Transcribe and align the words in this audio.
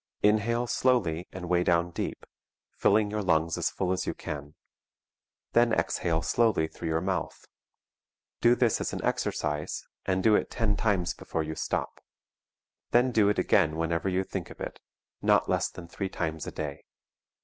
Inhale 0.23 0.65
slowly 0.65 1.27
and 1.31 1.47
way 1.47 1.63
down 1.63 1.91
deep, 1.91 2.25
filling 2.71 3.11
your 3.11 3.21
lungs 3.21 3.55
as 3.55 3.69
full 3.69 3.91
as 3.91 4.07
you 4.07 4.15
can; 4.15 4.55
then 5.53 5.73
exhale 5.73 6.23
slowly 6.23 6.67
through 6.67 6.87
your 6.87 7.01
mouth. 7.01 7.45
Do 8.39 8.55
this 8.55 8.81
as 8.81 8.93
an 8.93 9.03
exercise, 9.03 9.87
and 10.07 10.23
do 10.23 10.33
it 10.33 10.49
ten 10.49 10.75
times 10.75 11.13
before 11.13 11.43
you 11.43 11.53
stop. 11.53 12.03
Then 12.89 13.11
do 13.11 13.29
it 13.29 13.37
again 13.37 13.75
whenever 13.75 14.09
you 14.09 14.23
think 14.23 14.49
of 14.49 14.59
it, 14.59 14.79
not 15.21 15.47
less 15.47 15.69
than 15.69 15.87
three 15.87 16.09
times 16.09 16.47
a 16.47 16.51
day. 16.51 16.81